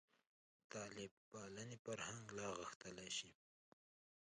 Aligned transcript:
طالب 0.71 1.11
پالنې 1.29 1.77
فرهنګ 1.85 2.23
لا 2.37 2.47
غښتلی 2.59 3.09
شي. 3.17 3.31